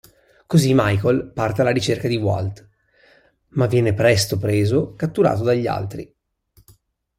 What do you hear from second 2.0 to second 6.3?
di Walt, ma viene presto preso catturato dagli Altri.